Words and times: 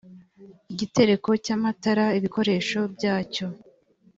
igitereko 0.73 1.29
cy 1.43 1.51
amatara 1.55 2.05
ibikoresho 2.19 2.79
byacyo 2.93 3.45